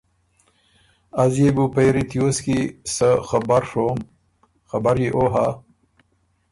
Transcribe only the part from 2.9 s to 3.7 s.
سۀ خبر